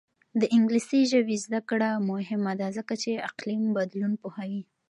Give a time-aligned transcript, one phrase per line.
[0.41, 4.61] د انګلیسي ژبې زده کړه مهمه ده ځکه چې اقلیم بدلون پوهوي.